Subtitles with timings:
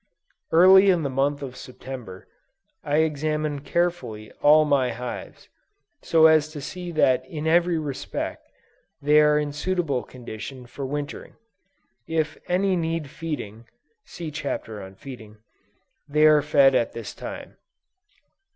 [0.51, 2.27] Early in the month of September,
[2.83, 5.47] I examine carefully all my hives,
[6.01, 8.47] so as to see that in every respect,
[8.99, 11.35] they are in suitable condition for wintering.
[12.07, 13.65] If any need feeding,
[14.03, 15.37] (See Chapter on Feeding,)
[16.09, 17.57] they are fed at this time.